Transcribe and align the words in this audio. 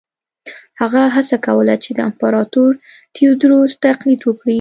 هغه 0.79 1.01
هڅه 1.15 1.37
کوله 1.45 1.75
چې 1.83 1.89
د 1.93 1.99
امپراتور 2.09 2.71
تیوودروس 3.15 3.71
تقلید 3.85 4.21
وکړي. 4.25 4.49